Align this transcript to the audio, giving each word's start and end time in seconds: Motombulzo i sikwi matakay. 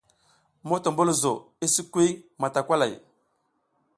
Motombulzo 0.69 1.33
i 1.65 1.67
sikwi 1.73 2.05
matakay. 2.41 2.91